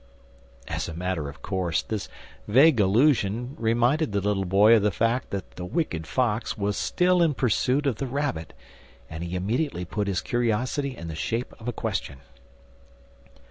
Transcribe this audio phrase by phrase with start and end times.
[0.67, 2.09] As a matter of course this
[2.47, 7.21] vague allusion reminded the little boy of the fact that the wicked Fox was still
[7.21, 8.53] in pursuit of the Rabbit,
[9.11, 12.17] and he immediately put his curiosity in the shape of a question.